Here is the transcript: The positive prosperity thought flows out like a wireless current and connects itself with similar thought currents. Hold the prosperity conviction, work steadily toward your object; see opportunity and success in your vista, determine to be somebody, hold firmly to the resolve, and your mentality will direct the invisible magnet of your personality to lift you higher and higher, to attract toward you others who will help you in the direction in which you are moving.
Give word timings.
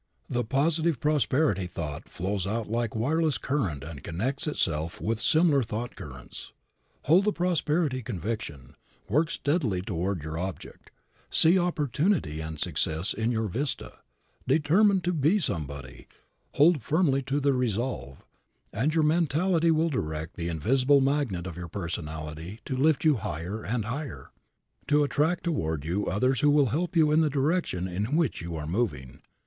The 0.27 0.43
positive 0.43 0.99
prosperity 0.99 1.67
thought 1.67 2.09
flows 2.09 2.47
out 2.47 2.67
like 2.67 2.95
a 2.95 2.97
wireless 2.97 3.37
current 3.37 3.83
and 3.83 4.03
connects 4.03 4.47
itself 4.47 4.99
with 4.99 5.21
similar 5.21 5.61
thought 5.61 5.95
currents. 5.95 6.53
Hold 7.03 7.25
the 7.25 7.31
prosperity 7.31 8.01
conviction, 8.01 8.73
work 9.07 9.29
steadily 9.29 9.79
toward 9.83 10.23
your 10.23 10.39
object; 10.39 10.89
see 11.29 11.59
opportunity 11.59 12.41
and 12.41 12.59
success 12.59 13.13
in 13.13 13.29
your 13.29 13.47
vista, 13.47 13.93
determine 14.47 15.01
to 15.01 15.13
be 15.13 15.37
somebody, 15.37 16.07
hold 16.53 16.81
firmly 16.81 17.21
to 17.21 17.39
the 17.39 17.53
resolve, 17.53 18.25
and 18.73 18.95
your 18.95 19.03
mentality 19.03 19.69
will 19.69 19.91
direct 19.91 20.35
the 20.35 20.49
invisible 20.49 20.99
magnet 20.99 21.45
of 21.45 21.57
your 21.57 21.67
personality 21.67 22.59
to 22.65 22.75
lift 22.75 23.05
you 23.05 23.17
higher 23.17 23.61
and 23.63 23.85
higher, 23.85 24.31
to 24.87 25.03
attract 25.03 25.43
toward 25.43 25.85
you 25.85 26.07
others 26.07 26.39
who 26.39 26.49
will 26.49 26.69
help 26.73 26.95
you 26.95 27.11
in 27.11 27.21
the 27.21 27.29
direction 27.29 27.87
in 27.87 28.15
which 28.15 28.41
you 28.41 28.55
are 28.55 28.65
moving. 28.65 29.21